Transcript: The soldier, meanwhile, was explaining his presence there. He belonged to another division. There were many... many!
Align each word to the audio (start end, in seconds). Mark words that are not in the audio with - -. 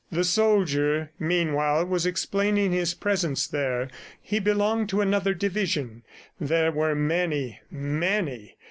The 0.11 0.23
soldier, 0.23 1.11
meanwhile, 1.19 1.85
was 1.85 2.07
explaining 2.07 2.71
his 2.71 2.95
presence 2.95 3.45
there. 3.45 3.87
He 4.19 4.39
belonged 4.39 4.89
to 4.89 5.01
another 5.01 5.35
division. 5.35 6.01
There 6.39 6.71
were 6.71 6.95
many... 6.95 7.59
many! 7.69 8.57